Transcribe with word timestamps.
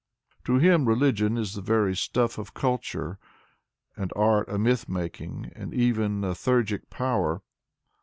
To 0.45 0.57
him 0.57 0.87
religion 0.87 1.37
is 1.37 1.53
the 1.53 1.61
very 1.61 1.95
stuff 1.95 2.39
of 2.39 2.55
culture, 2.55 3.19
and 3.95 4.11
art 4.15 4.49
a 4.49 4.57
myth 4.57 4.89
making, 4.89 5.51
and 5.55 5.75
even 5.75 6.23
a 6.23 6.33
theurgic 6.33 6.89
power. 6.89 7.43